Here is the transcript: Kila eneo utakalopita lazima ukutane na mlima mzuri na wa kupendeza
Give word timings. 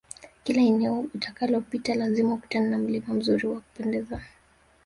Kila 0.43 0.61
eneo 0.61 0.99
utakalopita 0.99 1.95
lazima 1.95 2.33
ukutane 2.33 2.67
na 2.69 2.77
mlima 2.77 3.13
mzuri 3.13 3.47
na 3.47 3.53
wa 3.53 3.61
kupendeza 3.61 4.21